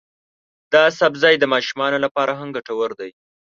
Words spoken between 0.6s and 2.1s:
دا سبزی د ماشومانو